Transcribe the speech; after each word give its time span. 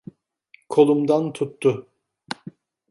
Kolumdan 0.69 1.31
tuttu. 1.33 1.87